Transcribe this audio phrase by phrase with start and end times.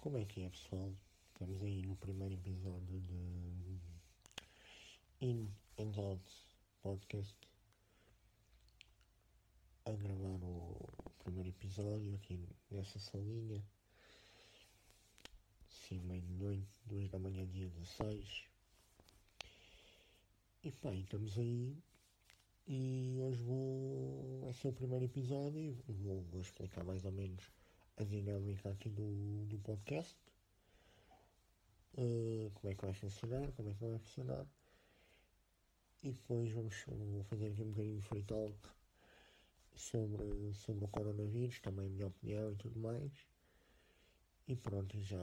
[0.00, 0.94] Como é que é, pessoal?
[1.32, 3.80] Estamos aí no primeiro episódio de
[5.20, 6.22] In and Out
[6.80, 7.36] Podcast
[9.86, 10.88] a gravar o
[11.24, 12.38] primeiro episódio aqui
[12.70, 13.60] nessa salinha.
[15.68, 18.44] Sim, meio de noite, duas da manhã, dia 16.
[20.62, 21.76] E pá, estamos aí
[22.68, 24.42] e hoje vou.
[24.42, 27.57] Vai ser o primeiro episódio e vou explicar mais ou menos
[27.98, 30.16] a dinâmica aqui do, do podcast.
[31.94, 34.46] Uh, como é que vai funcionar, como é que não vai funcionar.
[36.04, 38.56] E depois vamos vou fazer aqui um bocadinho de free talk
[39.74, 43.12] sobre, sobre o coronavírus, também a minha opinião e tudo mais.
[44.46, 45.18] E pronto, já.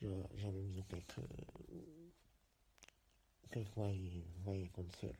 [0.00, 1.20] Já, já vimos o que é que.
[3.42, 5.18] O que é que vai, vai acontecer.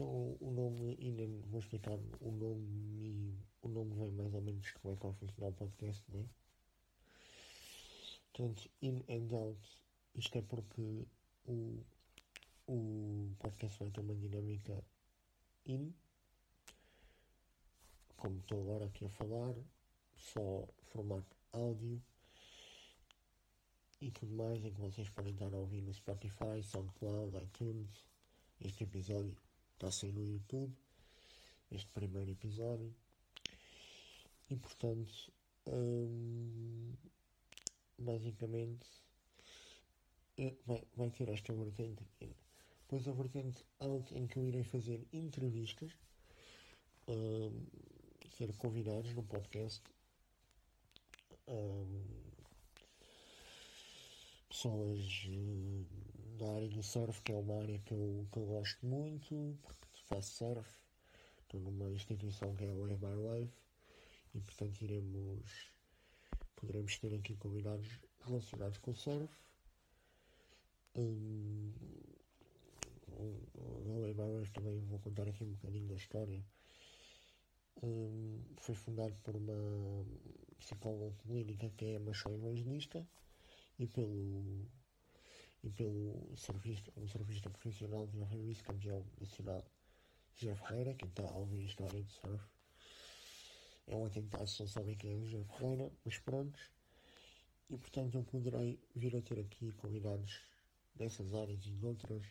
[0.00, 4.94] Então o nome, ainda vou explicar o nome o nome vem mais ou menos como
[4.94, 6.24] é que vai funcionar o podcast, né?
[8.32, 9.60] Portanto, in and out,
[10.14, 11.06] isto é porque
[11.44, 11.84] o,
[12.66, 14.82] o podcast vai ter uma dinâmica
[15.66, 15.92] in,
[18.16, 19.54] como estou agora aqui a falar,
[20.16, 22.02] só formato áudio
[24.00, 28.06] e tudo mais, em que vocês podem estar a ouvir no Spotify, SoundCloud, iTunes,
[28.62, 29.36] este episódio
[29.80, 30.76] está a sair no YouTube,
[31.72, 32.94] este primeiro episódio.
[34.50, 35.32] E portanto,
[35.66, 36.92] hum,
[37.98, 38.86] basicamente,
[40.36, 42.36] é, vai, vai ter esta vertente aqui.
[42.82, 45.92] Depois a vertente out em que eu irei fazer entrevistas,
[47.08, 47.64] hum,
[48.36, 49.82] ser convidados no podcast.
[51.48, 52.04] Hum,
[54.50, 55.26] pessoas
[56.40, 60.00] da área do surf, que é uma área que eu, que eu gosto muito, porque
[60.06, 60.68] faço surf,
[61.42, 63.52] estou numa instituição que é a Wave by Wave,
[64.34, 65.70] e portanto iremos,
[66.56, 67.86] poderemos ter aqui convidados
[68.24, 69.30] relacionados com o surf.
[70.96, 71.72] Um,
[73.18, 76.42] o Wave by Wave também vou contar aqui um bocadinho da história.
[77.82, 80.06] Um, foi fundado por uma
[80.58, 83.06] psicóloga clínica que é Machão Evangelista
[83.78, 84.66] e pelo
[85.62, 89.64] e pelo surfista, um surfista profissional que já foi vice-campeão nacional
[90.34, 92.44] José Ferreira, quem está a ouvir a história de surf.
[93.86, 96.58] É um atentado, não sabem quem é o José Ferreira, mas pronto.
[97.68, 100.40] E portanto eu poderei vir a ter aqui convidados
[100.94, 102.24] dessas áreas e de outras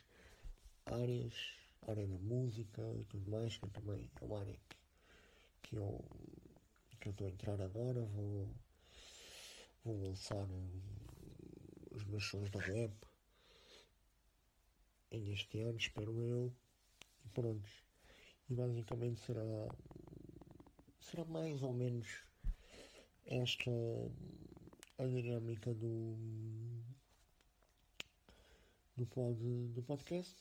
[0.86, 1.34] áreas,
[1.88, 4.78] área da música e tudo mais, que também é uma área que,
[5.62, 6.04] que eu
[7.00, 8.54] que eu estou a entrar agora, vou,
[9.86, 10.46] vou lançar
[11.92, 12.94] os meus sons da web
[15.12, 16.54] ainda este ano, espero eu.
[17.26, 17.70] E pronto.
[18.50, 19.42] E basicamente será.
[21.00, 22.24] Será mais ou menos
[23.26, 23.72] esta
[24.98, 26.16] a dinâmica do.
[28.98, 29.40] do, pod,
[29.70, 30.36] do podcast.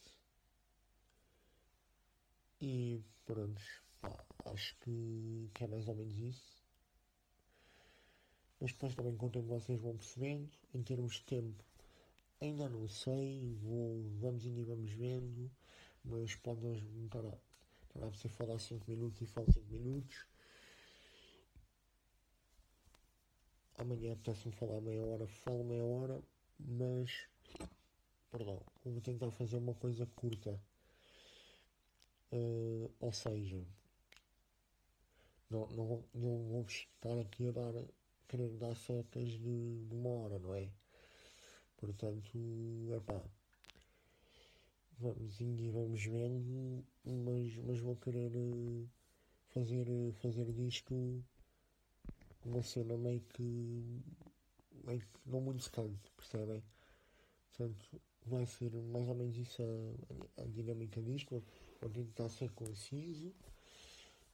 [2.61, 3.63] E pronto.
[4.01, 6.59] Pá, acho que, que é mais ou menos isso.
[8.61, 10.51] Mas depois também conto que vocês vão percebendo.
[10.75, 11.65] Em termos de tempo,
[12.41, 13.55] ainda não sei.
[13.63, 15.51] Vou, vamos indo e vamos vendo.
[16.05, 17.35] Mas pode hoje estar a,
[17.83, 20.27] estar a você falar 5 minutos e falo 5 minutos.
[23.77, 26.23] Amanhã apetece-me falar meia hora, falo meia hora.
[26.59, 27.29] Mas,
[28.31, 30.61] perdão, vou tentar fazer uma coisa curta.
[32.33, 33.65] Uh, ou seja,
[35.49, 37.73] não, não, não vou estar aqui a dar
[38.29, 40.69] querer dar secas de, de uma hora, não é?
[41.79, 42.39] Portanto,
[42.97, 43.23] epá,
[44.99, 48.31] vamos indo e vamos vendo, mas, mas vou querer
[49.49, 51.25] fazer, fazer disto
[52.45, 54.03] uma cena meio que,
[54.85, 56.63] meio que não muito secante, percebem?
[57.49, 61.43] Portanto, vai ser mais ou menos isso a, a dinâmica disto,
[61.81, 63.33] vou tentar ser conciso,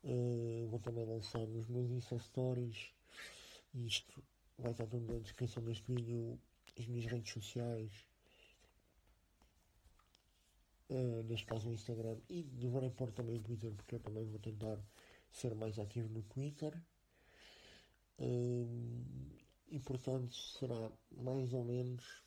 [0.02, 2.94] uh, vou também lançar os meus Insta Stories
[3.74, 4.22] isto
[4.56, 6.38] vai estar tudo na descrição deste vídeo,
[6.78, 7.92] as minhas redes sociais,
[10.90, 14.38] uh, neste caso o Instagram, e deverei pôr também o Twitter, porque eu também vou
[14.38, 14.78] tentar
[15.30, 16.76] ser mais ativo no Twitter.
[18.18, 19.34] Uh,
[19.68, 22.22] e portanto será mais ou menos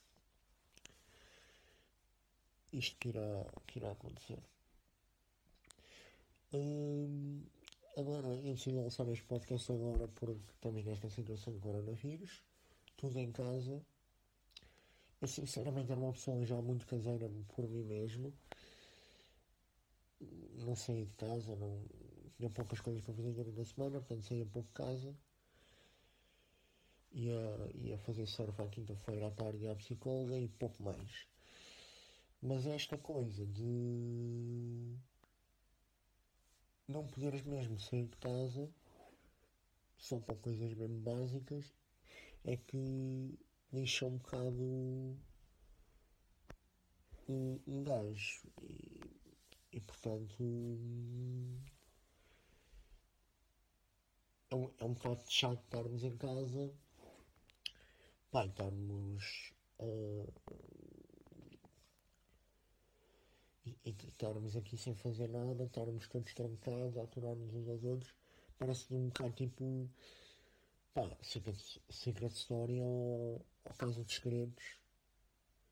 [2.73, 4.43] isto que irá, que irá acontecer.
[6.53, 7.41] Uh,
[7.97, 12.43] Agora, eu decidi lançar este podcast agora porque também nesta situação de coronavírus,
[12.95, 13.83] tudo em casa.
[15.19, 18.31] Eu sinceramente era uma pessoa já muito caseira por mim mesmo.
[20.65, 21.83] Não saí de casa, não
[22.37, 25.15] tinha poucas coisas para fazer durante a semana, portanto saía pouco de casa.
[27.13, 31.27] Ia, ia fazer surf à quinta-feira à tarde à psicóloga e pouco mais.
[32.39, 34.95] Mas esta coisa de
[36.87, 38.69] não poderes mesmo sair de casa
[39.97, 41.73] só para coisas mesmo básicas
[42.45, 45.17] é que deixa um bocado
[47.27, 48.47] um, um gajo.
[48.61, 48.99] E,
[49.73, 50.43] e portanto
[54.49, 56.73] é um, é um bocado chato estarmos em casa.
[58.31, 60.33] Pá, estarmos uh,
[63.65, 67.03] e, e estarmos aqui sem fazer nada, estarmos todos trancados, a
[67.53, 68.13] uns aos outros,
[68.57, 69.89] parece um bocado tipo
[70.93, 74.63] pá, Secret, Secret Story ou, ou Casa dos Segredos.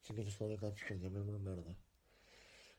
[0.01, 1.77] Secret Story ou Casa dos Segredos, é a mesma merda.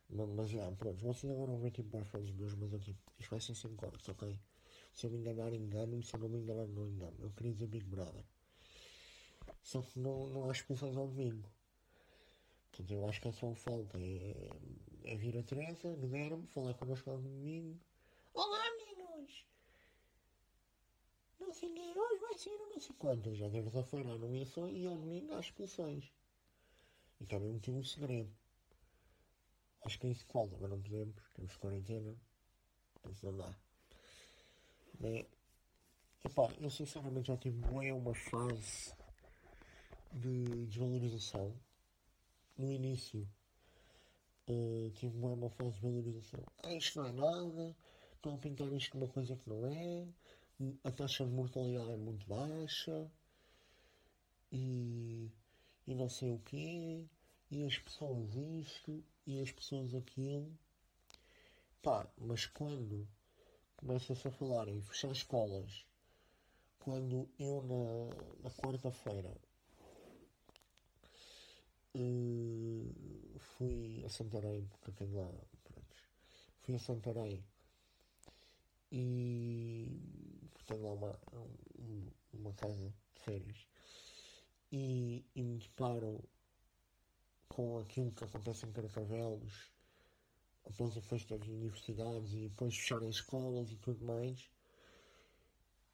[0.09, 3.31] Mas, mas já, pronto, vocês agora vão ver tipo boyfriends meus, mas eu tipo, isto
[3.31, 4.39] vai ser sem cortes, ok?
[4.93, 7.17] Se eu me enganar, engano-me, se eu não me enganar, não engano.
[7.21, 8.25] Eu queria dizer Big Brother.
[9.63, 11.51] Só que não, não há expulsões ao domingo.
[12.71, 13.99] Portanto, eu acho que é só falta.
[13.99, 14.51] É,
[15.05, 17.79] é vir a Teresa, negar-me, falar connosco ao domingo.
[18.33, 18.66] Olá!
[21.57, 23.39] Não sei quem hoje vai ser, não sei quantas.
[23.39, 26.13] Já terça-feira a nomeação e ao domingo há expulsões.
[27.19, 28.31] E também um um segredo.
[29.83, 31.17] Acho que é isso que falta, mas não podemos.
[31.35, 32.15] Temos quarentena.
[32.93, 33.55] Portanto, não dá.
[35.01, 35.27] Bem,
[36.27, 38.95] epá, eu sinceramente já tive bem uma fase
[40.13, 41.59] de desvalorização.
[42.59, 43.27] No início,
[44.51, 46.45] uh, tive bem uma fase de valorização.
[46.65, 47.77] Ah, isto não é nada,
[48.15, 50.07] estão a pintar isto como uma coisa que não é,
[50.85, 53.11] a taxa de mortalidade é muito baixa,
[54.51, 55.31] e,
[55.87, 57.05] e não sei o quê,
[57.51, 60.51] e as pessoas isto, e as pessoas aquilo.
[61.83, 63.07] Pá, mas quando
[63.77, 65.85] começa-se a falar em fechar escolas,
[66.79, 69.37] quando eu na, na quarta-feira
[71.95, 75.29] uh, fui a Santarém, porque tenho lá,
[75.65, 75.97] pronto,
[76.63, 77.45] fui a Santarém
[78.91, 80.01] e
[80.67, 81.21] tenho lá uma,
[82.33, 83.67] uma casa de férias
[84.73, 86.23] e, e me deparo
[87.49, 89.71] com aquilo que acontece em Carcavelos
[90.65, 94.51] após a festa das universidades e depois fecharem escolas e tudo mais,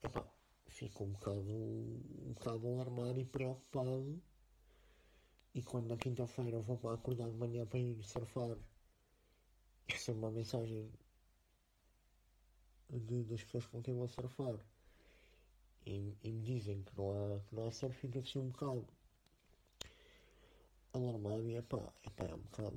[0.03, 0.27] epá,
[0.67, 4.23] fico um bocado, um bocado alarmado e preocupado.
[5.55, 8.57] E quando na quinta-feira vou para acordar de manhã para ir surfar,
[9.87, 10.91] recebo uma mensagem
[12.93, 14.59] de, das pessoas com quem vou surfar
[15.87, 18.87] e, e, me dizem que não há, que não há surf, fico assim um bocado
[20.93, 22.77] alarmado e epá, epá, é um bocado.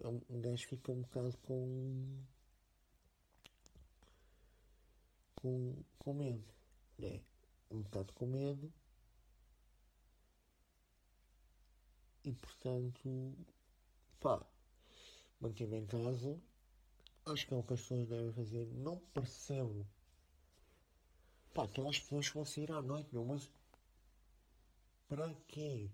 [0.00, 2.22] É um, um gajo fica um bocado com.
[5.36, 6.44] com, com medo,
[6.98, 7.20] né?
[7.70, 8.72] Um bocado com medo.
[12.24, 13.34] E portanto,
[14.20, 14.44] pá,
[15.40, 16.40] mantive em casa.
[17.24, 18.66] Acho que é o que as pessoas devem fazer.
[18.74, 19.86] Não percebo.
[21.54, 23.48] Pá, aquelas pessoas que vão sair à noite, meu, mas.
[25.08, 25.90] Para quê?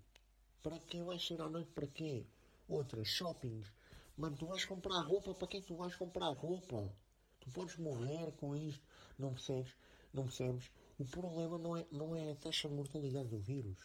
[0.63, 1.69] Para que vais sair à noite?
[1.71, 2.25] Para quê?
[2.67, 3.71] Outra, shoppings.
[4.17, 6.93] Mano, tu vais comprar roupa, para quem tu vais comprar roupa?
[7.39, 8.83] Tu podes morrer com isto.
[9.17, 9.75] Não percebes?
[10.13, 10.71] Não percebes?
[10.97, 13.79] O problema não é, não é a taxa de mortalidade do vírus.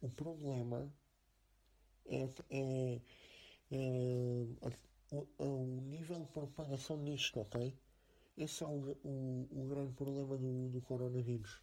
[0.00, 0.92] O problema
[2.06, 3.00] é, é,
[3.70, 4.46] é
[5.10, 7.74] o, o, nível de propagação disto, ok?
[8.36, 11.60] Esse é o, o, o grande problema do, do coronavírus.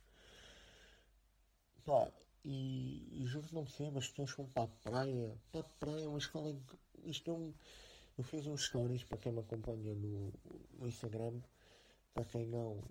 [1.85, 2.11] Pá,
[2.43, 6.09] e, e juro que não percebo, as pessoas vão para a praia, para a praia,
[6.09, 6.61] uma escola em
[7.05, 7.53] isto é um,
[8.17, 10.33] eu fiz uns stories para quem me acompanha no,
[10.79, 11.41] no Instagram,
[12.13, 12.81] para quem não,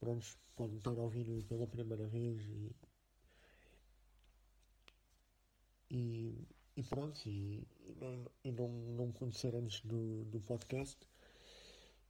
[0.00, 2.76] pronto, pode estar a pela primeira vez e,
[5.90, 7.66] e, e pronto, e,
[8.44, 10.98] e não, não conhecer antes do, do podcast,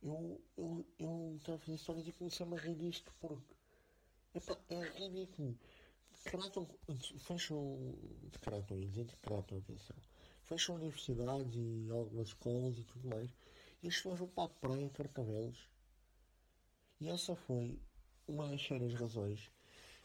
[0.03, 3.55] eu, eu, eu estava a fazer histórias e comecei-me a rir disto porque
[4.71, 5.59] é ridículo.
[6.25, 6.69] Decretam,
[7.19, 7.95] fecham,
[8.33, 9.97] decretam, decretam, atenção,
[10.43, 13.31] fecham universidades e algumas escolas e tudo mais,
[13.83, 15.69] e as pessoas vão para a praia Carcavelos.
[17.01, 17.79] E essa foi
[18.27, 19.51] uma das sérias razões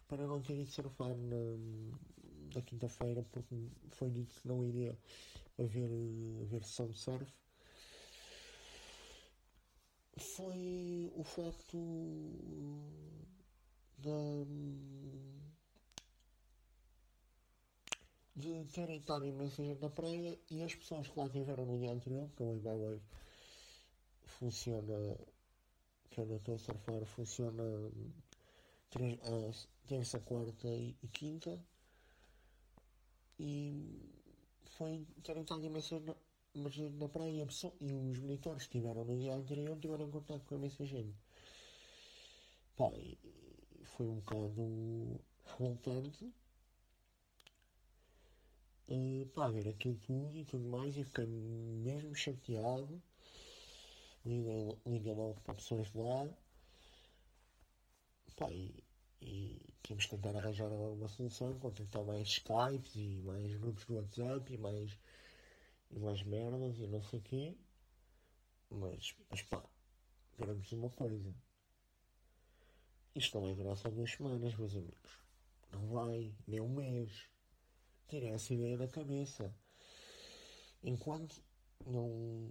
[0.08, 1.58] para não ter ido surfar na,
[2.54, 4.98] na quinta-feira, porque foi dito que não iria
[5.58, 5.90] haver,
[6.42, 7.32] haver sessão de surf.
[10.18, 11.78] Foi o facto
[13.98, 14.12] da
[18.36, 21.92] de terem estado imensa gente na praia e as pessoas que lá tiveram no dia
[21.92, 23.02] anterior, porque o Ibai
[24.26, 25.18] funciona,
[26.10, 27.64] que é na terça-feira, funciona
[29.88, 31.60] terça, quarta e, e quinta.
[33.40, 34.23] E
[34.84, 36.02] foi ter entrado imensa
[36.56, 37.48] mas na praia
[37.82, 41.16] e os militares que estiveram no dia anterior tiveram contato com imensa gente.
[42.76, 42.92] Pá,
[43.84, 46.32] foi um bocado revoltante.
[48.88, 53.02] Uh, pá, ver aquilo tudo e tudo mais e fiquei mesmo chateado.
[54.26, 56.30] Liguei, liguei logo para pessoas de lá.
[58.36, 58.83] Pá, e,
[59.26, 64.54] e temos que tentar arranjar uma solução, contratar mais Skypes e mais grupos do WhatsApp
[64.54, 64.98] e mais,
[65.92, 67.58] e mais merdas e não sei o quê.
[68.70, 69.64] Mas, mas pá,
[70.38, 71.34] veremos uma coisa.
[73.16, 75.20] Isto não vai durar só duas semanas, meus amigos.
[75.72, 77.12] Não vai, nem um mês.
[78.08, 79.54] Tirei essa ideia da cabeça.
[80.84, 81.36] Enquanto
[81.86, 82.50] não,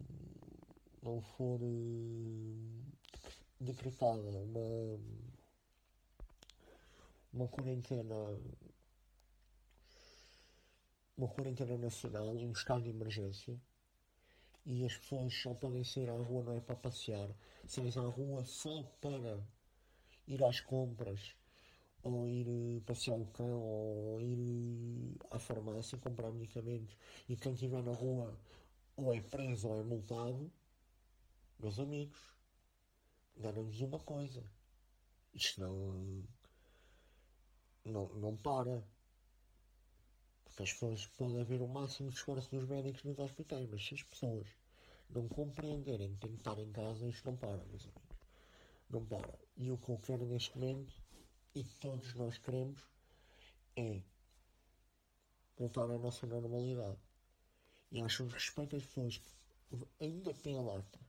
[1.02, 2.83] não for uh,
[3.61, 4.99] decretada uma
[7.33, 8.15] uma quarentena
[11.17, 13.59] uma quarentena nacional, um estado de emergência
[14.65, 17.29] e as pessoas só podem sair à rua não é para passear,
[17.67, 19.41] saem à rua só para
[20.27, 21.35] ir às compras
[22.03, 26.97] ou ir passear o cão ou ir à farmácia comprar medicamentos
[27.29, 28.37] e quem estiver na rua
[28.97, 30.51] ou é preso ou é multado,
[31.59, 32.21] meus amigos,
[33.37, 34.43] dá-nos uma coisa.
[35.35, 36.25] Isto não
[37.85, 38.83] não, não para.
[40.45, 43.95] Porque as pessoas podem haver o máximo de esforço dos médicos nos hospitais, mas se
[43.95, 44.47] as pessoas
[45.09, 48.19] não compreenderem que têm que estar em casa, isto não para, meus amigos.
[48.91, 49.39] Não para.
[49.57, 50.93] E o que eu quero neste momento,
[51.55, 52.83] e todos nós queremos,
[53.77, 54.03] é
[55.57, 56.99] voltar à nossa normalidade.
[57.91, 59.35] E acho que respeito às pessoas que
[60.01, 61.01] ainda têm a lata,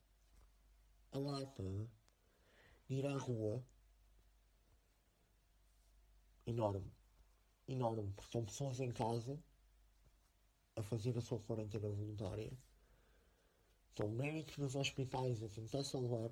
[1.11, 1.63] a lata
[2.87, 3.63] de ir à rua
[6.45, 6.91] enorme.
[7.67, 9.39] Enorme, porque são pessoas em casa
[10.75, 12.51] a fazer a sua quarentena voluntária.
[13.95, 16.31] São médicos nos hospitais a tentar salvar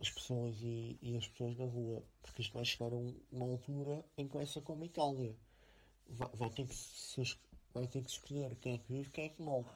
[0.00, 2.02] as pessoas e, e, as pessoas na rua.
[2.22, 5.36] Porque isto vai chegar a uma altura em que vai ser como a Itália.
[6.08, 7.38] Vai, vai, ter que se,
[7.72, 9.70] vai ter que escolher quem é que vive quem é que morre.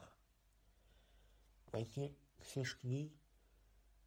[1.71, 3.15] Vai ter que ser escolhido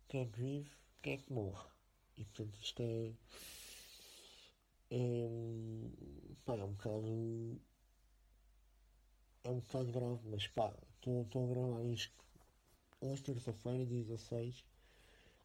[0.08, 0.70] quem é que vive
[1.02, 1.68] quem é que morre.
[2.16, 3.14] E portanto isto é
[4.90, 5.28] é,
[6.44, 7.60] pá, é um bocado.
[9.44, 12.24] É um bocado grave, mas pá, estou a gravar isto
[13.00, 14.64] hoje, terça-feira, dia 16,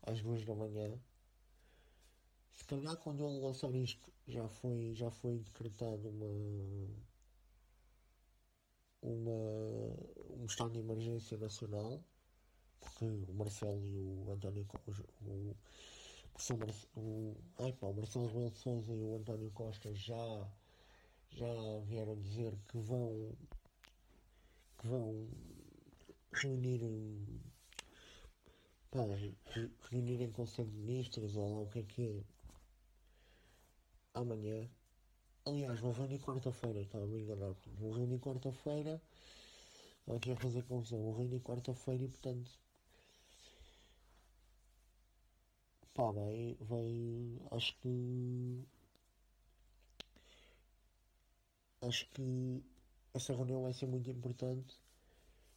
[0.03, 0.99] às 2 da manhã.
[2.51, 6.25] Se calhar quando eu lançar isto já foi, já foi decretado uma,
[9.01, 12.03] uma, um estado de emergência nacional,
[12.79, 14.67] porque o Marcelo e o António,
[15.21, 15.55] o,
[16.37, 17.35] sobre o,
[17.79, 20.51] pá, o Marcelo Rebelo de e o António Costa já,
[21.31, 23.31] já vieram dizer que vão
[24.77, 25.27] que vão
[26.33, 26.81] reunir
[28.91, 28.99] pá,
[29.89, 32.23] reunir em Conselho de Ministros ou lá o que é que é
[34.13, 34.69] amanhã.
[35.45, 37.53] Aliás vou reunir quarta-feira estava me enganar.
[37.77, 39.01] Vou reunir quarta-feira
[40.07, 41.01] aqui a fazer confusão?
[41.01, 42.51] Vou reunir quarta-feira e portanto
[45.95, 46.57] Pá, vai,
[47.51, 48.67] acho que,
[51.81, 52.61] acho que
[53.13, 54.75] essa reunião vai ser muito importante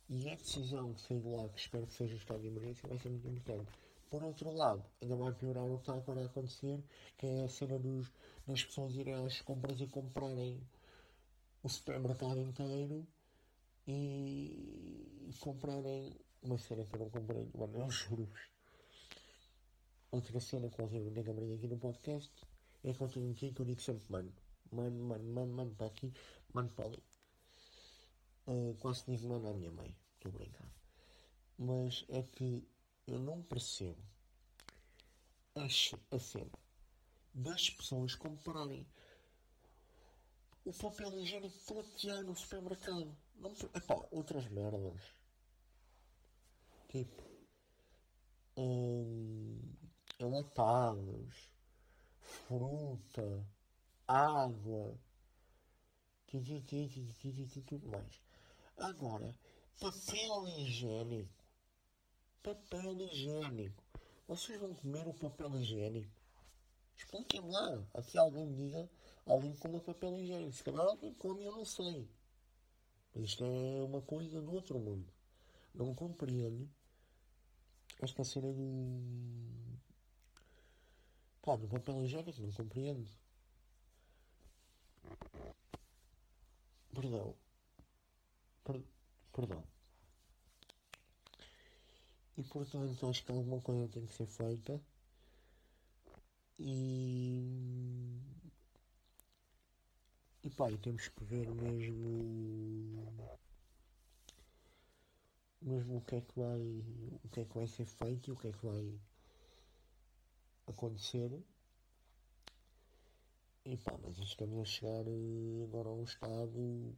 [0.09, 2.89] e a decisão que saiu de lá, que espero que seja o estado de emergência,
[2.89, 3.73] vai ser muito importante.
[4.09, 6.85] Por outro lado, ainda vai piorar o que está agora a acontecer,
[7.17, 8.13] que é a cena dos,
[8.47, 10.63] das pessoas irem às compras e comprarem
[11.65, 13.05] o supermercado inteiro
[13.89, 18.29] e, e comprarem uma cena que eu não comprei, mano, eu juro
[20.11, 22.33] outra cena que vocês vão ter aqui no podcast
[22.85, 24.33] é que vocês me que eu digo sempre mano,
[24.73, 26.13] mano, mano, mano, mano para aqui,
[26.53, 27.03] mano para ali.
[28.47, 30.73] Uh, quase digo mano à minha mãe, estou brincando.
[31.59, 32.67] Mas é que
[33.07, 34.03] eu não percebo
[35.55, 36.59] a, a cena
[37.35, 38.87] das pessoas comprarem
[40.65, 41.89] o papel higiênico todo
[42.25, 43.17] no supermercado.
[43.37, 45.01] Não, epá, outras merdas.
[46.89, 47.23] Tipo.
[48.57, 49.68] Hum,
[50.19, 51.51] enlatados,
[52.21, 53.47] fruta,
[54.07, 54.99] água,
[57.57, 58.21] e tudo mais.
[58.77, 59.35] Agora,
[59.81, 61.45] papel higiênico.
[62.43, 63.83] Papel higiênico.
[64.27, 66.13] Vocês vão comer o papel higiênico?
[66.97, 67.87] Expliquem lá.
[67.95, 68.91] Aqui alguém diga,
[69.25, 70.53] alguém come papel higiênico.
[70.53, 72.09] Se calhar alguém come, eu não sei.
[73.15, 75.11] Isto é uma coisa do outro mundo.
[75.75, 76.69] Não compreendo
[78.01, 79.78] esta cena do.
[81.49, 83.09] Pá, do papel higiênico, não compreendo.
[86.95, 87.35] Perdão.
[88.65, 88.83] Per
[89.33, 89.65] perdão.
[92.37, 94.79] E portanto acho que alguma coisa tem que ser feita.
[96.59, 98.21] E.
[100.45, 103.07] E pá, e temos que ver mesmo.
[105.63, 106.61] Mesmo o que é que vai.
[107.25, 109.01] O que é que vai ser feito e o que é que vai
[110.71, 111.31] acontecer.
[113.65, 116.97] E pá, mas estamos a chegar eh, agora a um estado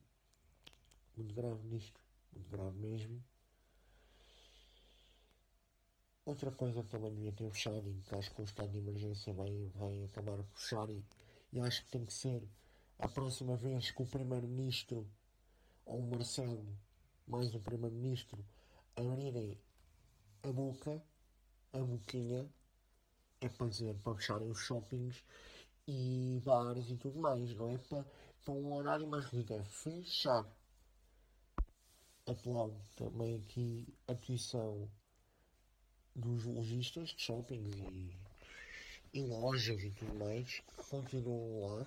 [1.16, 2.00] muito grave nisto.
[2.32, 3.24] Muito grave mesmo.
[6.24, 9.32] Outra coisa que também devia ter fechado e que acho que o estado de emergência
[9.32, 11.04] vai, vai acabar a puxar e,
[11.52, 12.48] e acho que tem que ser
[12.98, 15.06] a próxima vez que o Primeiro-Ministro
[15.84, 16.78] ou o Marcelo,
[17.26, 18.44] mais o Primeiro-Ministro,
[18.94, 19.58] abrirem
[20.42, 21.02] a boca,
[21.72, 22.48] a boquinha,
[23.40, 25.24] é para dizer, para fecharem os shoppings
[25.86, 28.04] e bares e tudo mais, não é para,
[28.44, 30.46] para um horário mais reduzido, é fechar.
[32.26, 34.88] Aplaudo também aqui a petição
[36.14, 38.16] dos lojistas de shoppings e,
[39.14, 41.86] e lojas e tudo mais que continuam lá.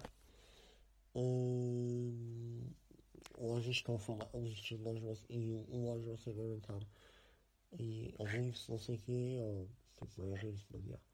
[1.16, 2.68] Hum,
[3.38, 4.72] lojas estão a falar, lojas
[5.30, 6.82] e lojas ser garantar.
[7.80, 11.13] E a rir-se, não sei o que, ou tipo, é rir-se, mas já.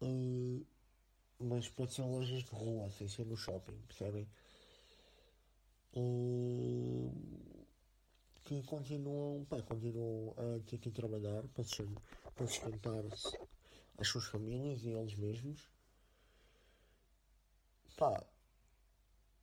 [0.00, 0.64] Hum,
[1.40, 4.28] mas pode ser lojas de rua, sem ser no shopping, percebem?
[5.94, 7.10] Hum,
[8.44, 11.64] que continuam, pá, continuam a ter que trabalhar para,
[12.34, 13.04] para sustentar
[13.98, 15.68] as suas famílias e eles mesmos.
[17.96, 18.12] Pá,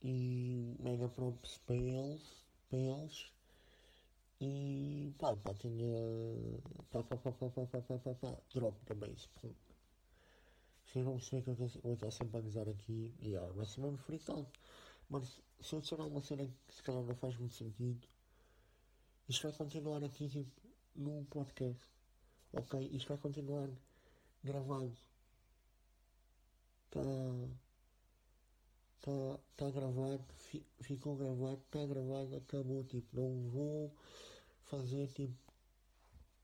[0.04, 3.32] e mega props para eles, para eles.
[4.40, 5.92] E pá, pá, tinha.
[6.92, 9.16] Pá, pá, pá, pá, pá, pá, pá, pá, pá, drop também.
[10.94, 11.50] Vocês vão perceber que
[11.88, 13.12] eu estar sempre a avisar aqui.
[13.20, 14.48] E yeah, vai ser mesmo fritado.
[15.10, 18.08] Mas se eu disser alguma cena que se calhar não faz muito sentido,
[19.28, 20.62] isto vai continuar aqui tipo
[20.96, 21.84] no podcast.
[22.54, 22.80] Ok?
[22.94, 23.70] Isto vai continuar
[24.44, 24.96] gravado.
[26.86, 27.02] Está.
[29.00, 32.84] Está tá gravado, fi, ficou gravado, está gravado, acabou.
[32.84, 33.92] Tipo, não vou
[34.66, 35.34] fazer tipo.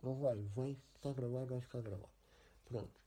[0.01, 2.09] Não vai, vai, está gravado, vai ficar gravado.
[2.65, 2.98] Pronto.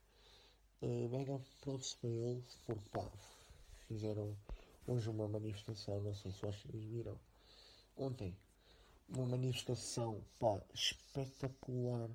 [0.83, 3.09] Uh, mega porque pá,
[3.87, 4.35] fizeram
[4.85, 7.17] hoje uma manifestação, não sei se vocês viram.
[7.95, 8.35] Ontem,
[9.07, 12.09] uma manifestação pá, espetacular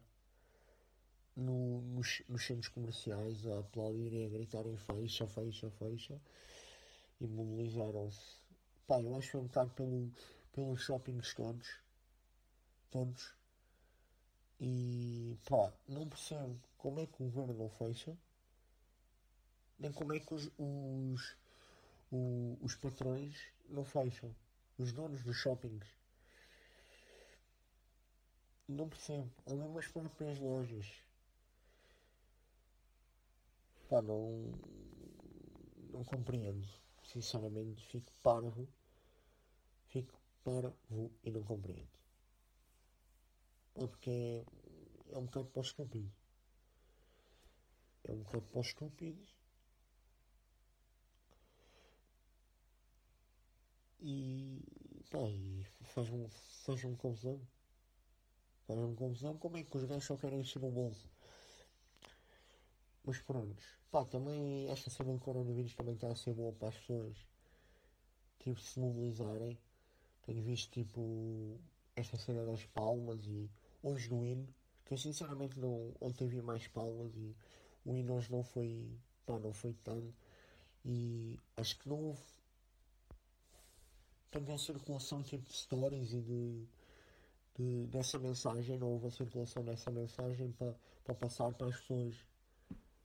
[1.35, 6.20] no, nos, nos centros comerciais a aplaudirem, a gritarem fecha, fecha, fecha
[7.22, 8.37] e mobilizaram-se.
[8.87, 10.12] Pá, eu acho que foi um bocado pelo,
[10.52, 11.81] pelos shoppings todos.
[12.90, 13.35] Todos.
[14.61, 18.14] E pá, não percebo como é que o governo não fecha,
[19.79, 21.37] nem como é que os, os,
[22.11, 23.37] os, os patrões
[23.69, 24.35] não fecham.
[24.77, 25.87] Os donos dos shoppings.
[28.67, 29.31] Não percebo.
[29.47, 30.87] Ou mesmo as próprias lojas.
[33.88, 34.53] Pá, não.
[35.91, 36.69] Não compreendo.
[37.03, 38.69] Sinceramente, fico parvo.
[39.87, 41.88] Fico parvo e não compreendo.
[43.75, 44.45] Porque é,
[45.14, 46.12] é um bocado para o estúpido.
[48.05, 49.38] É um bocado para o estúpido.
[54.01, 54.63] E,
[55.11, 57.41] pá, e faz-me faz confusão.
[58.67, 61.09] Faz-me confusão como é que os gajos só querem encher o bolso.
[63.05, 63.63] Mas pronto.
[63.91, 67.17] Pá, também esta cena do coronavírus também está a ser boa para as pessoas.
[68.39, 69.59] Tipo, se mobilizarem.
[70.23, 71.59] Tenho visto tipo
[71.97, 73.51] esta cena das palmas e
[73.83, 74.47] hoje no hino.
[74.85, 75.93] Que eu sinceramente não.
[76.01, 77.35] Ontem vi mais palmas e
[77.85, 78.97] o hino hoje não foi.
[79.27, 80.15] Pá, não foi tanto.
[80.85, 82.23] E acho que não houve
[84.31, 86.67] também a circulação de stories e de,
[87.57, 92.14] de, dessa mensagem, não houve a circulação dessa mensagem para, para passar para as pessoas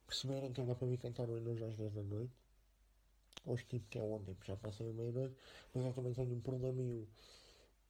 [0.05, 2.33] perceberem que era para vir cantar o hino às 10 da noite.
[3.45, 5.35] Hoje tipo que é ontem, já passei a meia-noite,
[5.73, 7.07] mas eu também tenho um problema e, eu,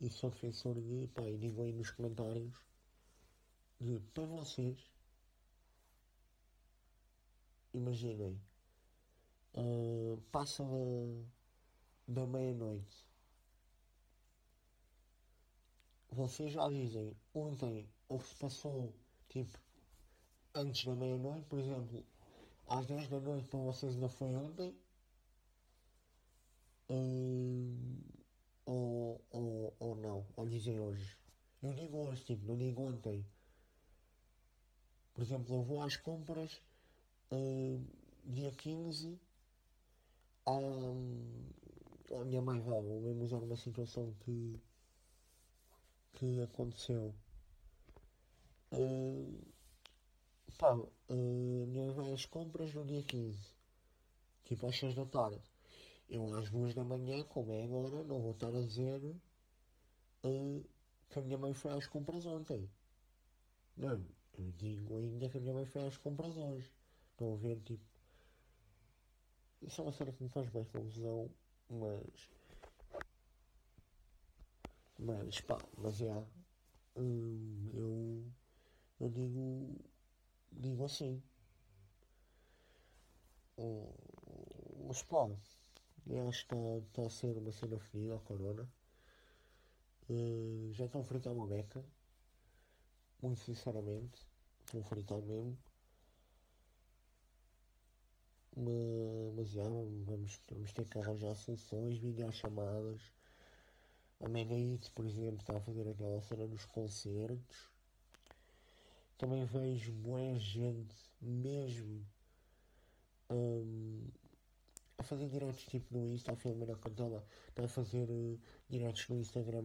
[0.02, 2.56] e sou defensor de, pá, e digo aí nos comentários,
[3.80, 4.80] de, para vocês,
[7.74, 8.39] imaginem,
[9.56, 10.63] uh, passa
[12.08, 13.12] da meia-noite
[16.13, 18.93] vocês já dizem ontem ou se passou
[19.30, 19.60] tipo
[20.56, 22.06] antes da meia-noite, por exemplo,
[22.67, 24.76] às 10 da noite para vocês ainda foi ontem.
[26.89, 28.02] Hum,
[28.65, 31.17] ou, ou, ou não, ou dizem hoje.
[31.62, 33.26] Eu digo hoje, tipo, não digo ontem.
[35.13, 36.62] Por exemplo, eu vou às compras
[37.32, 37.86] uh,
[38.26, 39.19] dia 15
[40.45, 40.52] à,
[42.19, 44.60] a minha mãe vai, vou mesmo usar uma situação que,
[46.23, 47.13] que aconteceu.
[48.71, 49.43] Uh,
[50.57, 53.38] pá, uh, minha mãe vai às compras no dia 15,
[54.45, 55.41] tipo às 6 da tarde.
[56.09, 59.01] Eu às 2 da manhã, como é agora, não vou estar a dizer
[60.23, 60.65] uh,
[61.09, 62.69] que a minha mãe foi às compras ontem.
[63.75, 64.01] Não,
[64.38, 66.71] eu digo ainda que a minha mãe foi às compras hoje.
[67.12, 67.83] Estão a ver, tipo.
[69.62, 71.29] Isso é uma cena que me faz bem confusão,
[71.69, 72.29] mas.
[75.06, 76.26] Mas pá, mas é.
[76.98, 78.34] Hum, eu.
[79.00, 79.76] Eu digo.
[80.52, 81.22] Digo assim.
[83.58, 83.92] Hum,
[84.88, 85.28] mas pá,
[86.08, 88.70] eu acho que está tá a ser uma cena fedida a corona.
[90.10, 91.84] Uh, já estão a fritar uma beca.
[93.24, 94.22] Muito sinceramente.
[94.66, 95.58] Estão a fritar mesmo.
[98.56, 103.02] Mas, mas já, vamos, vamos ter que arranjar soluções, videochamadas.
[104.19, 107.71] A Megaite, por exemplo, está a fazer aquela cena nos concertos.
[109.17, 112.06] Também vejo boa gente mesmo
[113.30, 114.08] um,
[114.97, 119.17] a fazer diretos tipo no Insta, a Filomena Cantela está a fazer uh, diretos no
[119.17, 119.63] Instagram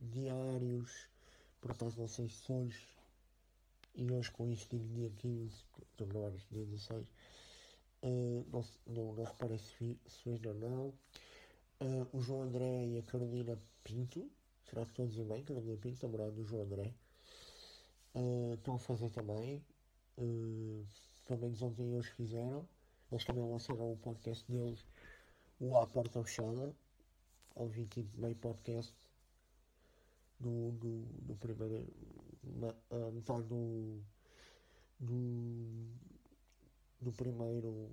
[0.00, 1.08] diários,
[1.60, 2.86] por acaso não sei se hoje,
[3.94, 7.06] e hoje com isto digo dia 15, estou a gravar dia 16,
[8.02, 10.94] uh, não, não, não reparei se, se fez ou não.
[11.82, 14.30] Uh, o João André e a Carolina Pinto,
[14.68, 15.42] será que estou a dizer bem?
[15.42, 16.92] Carolina Pinto, namorada do João André,
[18.14, 19.64] uh, estão a fazer também,
[20.18, 20.86] uh,
[21.26, 22.68] pelo menos ontem eles fizeram.
[23.10, 24.84] Eles também lançaram o podcast deles,
[25.58, 26.74] o A Porta Fechada.
[27.54, 28.94] Ouvi tipo meio podcast
[30.38, 31.86] do, do, do primeiro.
[32.90, 34.02] Uh, metade do,
[35.00, 35.88] do.
[37.00, 37.90] do primeiro.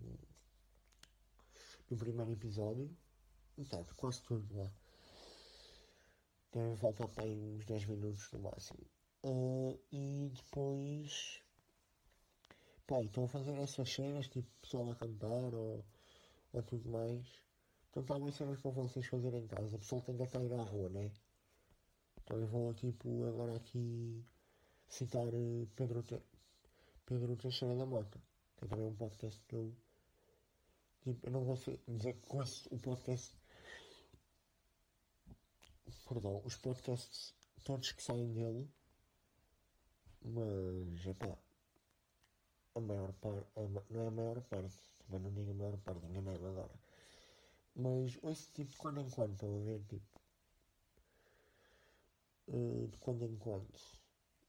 [1.89, 2.89] do primeiro episódio.
[3.57, 4.71] Metade, quase tudo lá.
[6.53, 8.79] Deve voltar para aí uns 10 minutos no máximo.
[9.23, 11.41] Uh, e depois
[12.87, 15.83] Pá, estão a fazer essas cenas, tipo, pessoal a cantar ou,
[16.53, 17.25] ou tudo mais.
[17.89, 19.75] Então talvez cenas para vocês fazerem em casa.
[19.75, 21.11] O pessoal tem que até ir à rua, né?
[22.23, 24.23] Então eu vou, tipo, agora aqui
[24.87, 26.17] citar uh, Pedro, Te
[27.05, 28.21] Pedro Teixeira da Mota.
[28.61, 29.75] É também um podcast que eu...
[31.01, 33.35] Tipo, eu não vou dizer que conheço o podcast...
[36.07, 38.69] Perdão, os podcasts todos que saem dele.
[40.23, 41.37] Mas, é pá
[42.77, 43.47] a maior parte,
[43.89, 46.79] não é a maior parte, também não digo a maior parte, enganei-me agora.
[47.75, 50.21] Mas ouço tipo de quando em quando, estão a ver, tipo.
[52.47, 53.67] Uh, de quando em quando.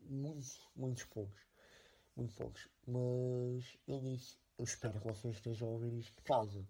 [0.00, 1.40] Muitos, muitos poucos.
[2.16, 2.68] Muito poucos.
[2.86, 6.66] Mas eu disse, eu espero que vocês estejam a ouvir isto de casa.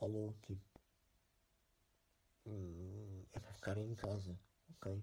[0.00, 0.75] Alô, tipo.
[2.46, 4.38] Hum, é para ficar em casa,
[4.70, 5.02] ok?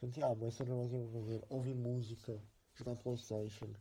[0.00, 2.40] Portanto, ah, mas eu não vou fazer ouvir música
[2.74, 3.74] jogar Playstation.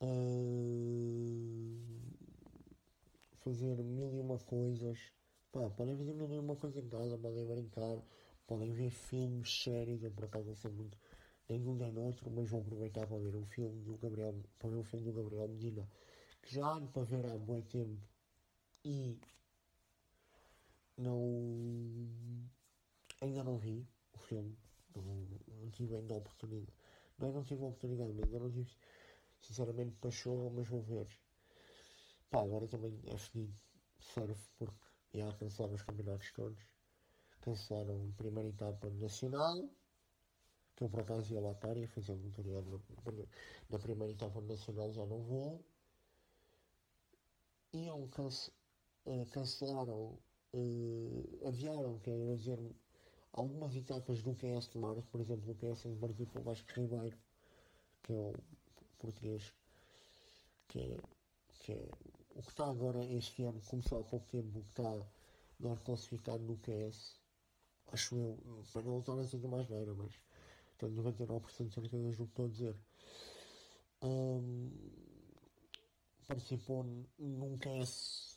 [0.00, 1.64] Uh,
[3.44, 4.98] fazer mil e uma coisas.
[5.52, 7.98] Pá, podem fazer mil e uma coisa em casa, podem brincar,
[8.46, 10.98] podem ver filmes, séries, eu por acaso não sei muito
[11.48, 14.84] nenhum nem outro, mas vou aproveitar para ver um filme do Gabriel, para ver um
[14.84, 15.88] filme do Gabriel Medina,
[16.42, 18.00] que já ando para ver há muito tempo
[18.84, 19.18] e
[20.96, 22.10] não
[23.20, 24.56] ainda não vi o filme,
[24.94, 26.72] não, tive ainda a oportunidade
[27.18, 28.70] não, não tive a oportunidade, mas ainda não tive,
[29.40, 31.06] sinceramente, paixão, mas vou ver.
[32.30, 33.54] Pá, agora também é fedido
[33.98, 34.74] surf, porque
[35.14, 36.58] já cancelaram os campeonatos todos.
[37.40, 39.68] Cancelaram a primeira etapa nacional,
[40.74, 42.80] que eu por acaso ia lá estar, ia fazer tutorial na,
[43.70, 45.64] na primeira etapa nacional, já não vou.
[47.72, 48.50] Iam cance,
[49.04, 50.18] uh, cancelaram,
[50.54, 52.58] uh, adiaram, quer dizer,
[53.32, 56.72] algumas etapas do QS de Marte, por exemplo, do QS em Brasil para o Vasco
[56.74, 57.18] Ribeiro,
[58.02, 58.34] que é o
[58.98, 59.52] português,
[60.68, 60.96] que é,
[61.60, 61.88] que é
[62.36, 65.06] o que está agora este ano, começou há pouco tempo, o que está
[65.60, 67.20] agora classificado no QS,
[67.92, 68.38] acho eu,
[68.72, 70.12] para não estar a dizer mais neira, mas
[70.78, 72.76] tenho 99% de certeza do que estou a dizer.
[74.02, 74.70] Um,
[76.26, 76.84] participou
[77.18, 78.33] num QS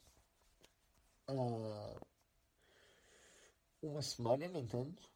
[1.30, 2.00] uh,
[3.82, 5.10] uma semana, nem tanto,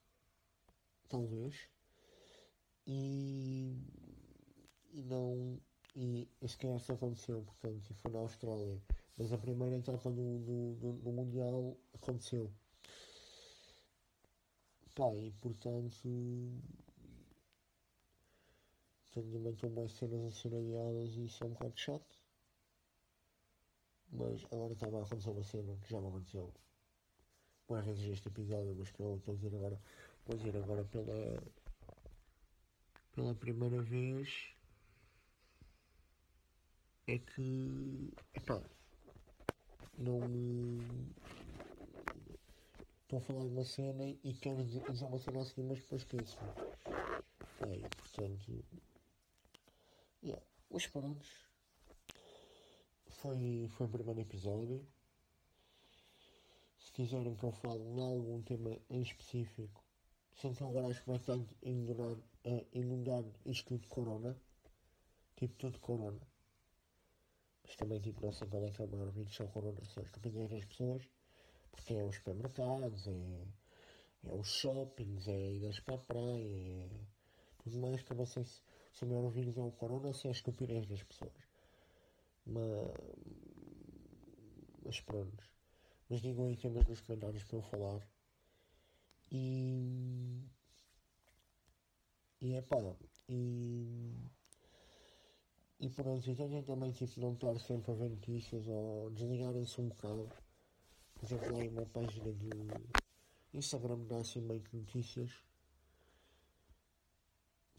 [1.10, 1.67] talvez,
[2.88, 3.76] e,
[4.93, 5.60] e não.
[5.93, 8.82] E esse cast aconteceu, portanto, e foi na Austrália.
[9.17, 12.50] Mas a primeira etapa do, do, do, do Mundial aconteceu.
[14.95, 16.08] Pá, e portanto.
[19.12, 22.20] também estão mais cenas a ser aliadas e isso é um bocado chato.
[24.12, 26.54] Mas agora estava a acontecer uma cena que já me aconteceu
[27.69, 29.82] mais vezes este episódio, mas que eu estou a dizer agora,
[30.28, 31.43] vou dizer agora pela,
[33.15, 34.54] pela primeira vez
[37.08, 38.62] é que epá,
[39.97, 40.19] não
[43.04, 46.38] estou a falar de uma cena e quero dizer uma cena assim, mas depois esqueço.
[47.62, 48.65] É, portanto,
[50.24, 50.43] yeah.
[50.69, 51.28] mas pronto,
[53.21, 54.84] foi, foi o primeiro episódio.
[56.79, 59.84] Se quiserem que eu fale de algum tema em específico,
[60.34, 61.19] que agora acho que vai
[61.63, 64.36] a inundar, uh, inundar isto tudo de corona,
[65.36, 66.21] tipo tudo de corona.
[67.63, 70.01] Mas também tipo não sei qual é que é o maior vídeo só corona, são
[70.01, 70.10] as
[70.49, 71.03] das pessoas,
[71.71, 73.47] porque é os supermercados, é,
[74.29, 76.89] é os shoppings, é idas para a praia, é
[77.63, 78.63] tudo mais que sei se,
[79.03, 81.50] o maior vídeo é o corona se é a estupidez das pessoas.
[82.45, 82.91] Mas,
[84.84, 85.43] mas pronto.
[86.10, 88.08] Mas digam aí temas nos comentários para eu falar.
[89.32, 90.41] E.
[92.41, 92.77] E é pá.
[93.30, 94.13] E.
[95.80, 99.88] E pronto, e tentem também tipo, não estar sempre a ver notícias ou desligarem-se um
[99.89, 100.30] bocado.
[101.15, 102.82] Por exemplo, lá em uma página do
[103.54, 105.32] Instagram dá assim meio que notícias.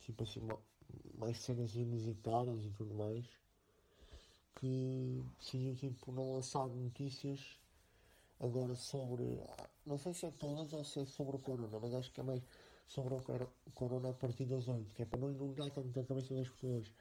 [0.00, 0.40] Tipo assim,
[1.14, 3.41] mais cenas inusitadas e tudo mais.
[4.54, 7.58] Que decidiu tipo não lançar notícias
[8.42, 9.40] Agora sobre.
[9.86, 12.24] Não sei se é todas ou se é sobre o Corona, mas acho que é
[12.24, 12.42] mais
[12.88, 16.34] sobre o Corona a partir das 8, que é para não inundar tanto a cabeça
[16.34, 16.92] das pessoas.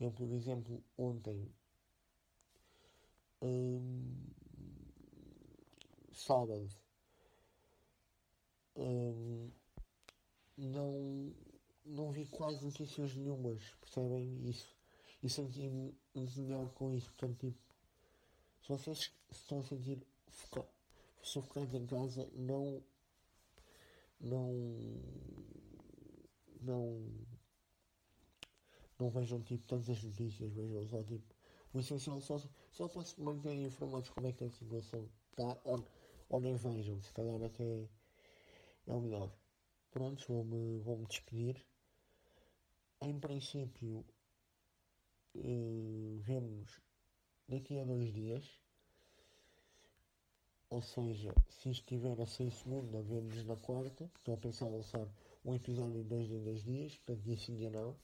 [0.00, 1.46] Eu, por exemplo, ontem.
[3.42, 4.14] Hum,
[6.14, 6.68] sábado.
[8.76, 9.50] Hum,
[10.56, 11.34] não,
[11.84, 14.74] não vi quase notícias nenhumas, percebem isso?
[15.22, 15.28] E
[16.14, 17.58] muito melhor com isso, portanto, tipo,
[18.60, 20.04] se vocês estão a sentir
[21.22, 22.82] sufocado em casa, não.
[24.20, 24.52] Não.
[26.60, 27.06] Não.
[28.98, 31.34] Não vejam tipo tantas notícias, vejam só tipo.
[31.74, 32.38] O essencial só,
[32.70, 37.00] só para se manterem informados como é que é a situação tá, ou, nem vejam,
[37.00, 37.88] se calhar até
[38.86, 39.32] é o melhor.
[39.90, 41.64] Pronto, vou-me vou -me despedir.
[43.00, 44.04] Em princípio,
[45.34, 46.80] vemos
[47.48, 48.60] daqui a dois dias.
[50.70, 54.10] Ou seja, se estiver a sair segunda, vemos na quarta.
[54.16, 55.06] Estou a pensar em lançar
[55.44, 57.94] um episódio em dois em dois dias, portanto, dia sim, dia não.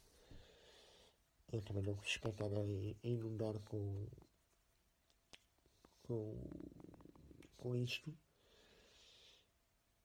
[1.50, 4.06] Eu também não estar a inundar com,
[6.02, 6.36] com,
[7.56, 8.14] com isto.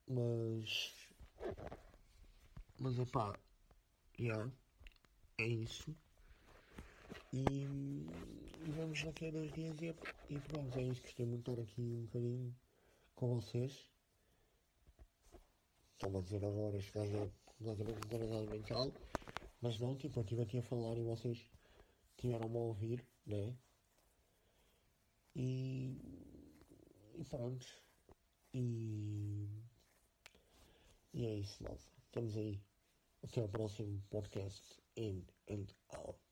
[0.07, 0.93] Mas.
[2.79, 3.37] Mas é pá,
[4.19, 4.49] yeah,
[5.37, 5.95] é isso.
[7.33, 7.65] E,
[8.63, 9.87] e vamos daqui a dois dias e,
[10.29, 11.01] e pronto, é isso.
[11.01, 12.55] Gostei muito de estar aqui um bocadinho
[13.15, 13.89] com vocês.
[15.93, 18.93] Estão a dizer agora este gajo é completamente mental.
[19.61, 21.49] Mas não, tipo, eu estive aqui a falar e vocês
[22.17, 23.57] tiveram-me a ouvir, né?
[25.35, 25.97] E,
[27.15, 27.65] e pronto.
[28.53, 29.49] E,
[31.13, 31.83] e é isso, malta.
[32.05, 32.61] Estamos aí.
[33.23, 34.79] Até o próximo podcast.
[34.95, 35.65] In and
[35.95, 36.22] out.